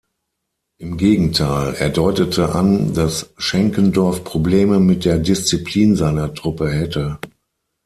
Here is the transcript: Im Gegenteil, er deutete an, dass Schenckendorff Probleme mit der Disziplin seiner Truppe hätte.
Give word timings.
Im 0.79 0.97
Gegenteil, 0.97 1.75
er 1.75 1.89
deutete 1.91 2.55
an, 2.55 2.95
dass 2.95 3.31
Schenckendorff 3.37 4.23
Probleme 4.23 4.79
mit 4.79 5.05
der 5.05 5.19
Disziplin 5.19 5.95
seiner 5.95 6.33
Truppe 6.33 6.71
hätte. 6.71 7.19